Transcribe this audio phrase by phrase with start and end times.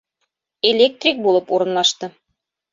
[0.69, 2.13] Электрик булып урынлашты.